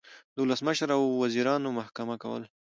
د 0.33 0.35
ولسمشر 0.43 0.89
او 0.97 1.03
وزیرانو 1.21 1.75
محکمه 1.77 2.15
کول 2.23 2.43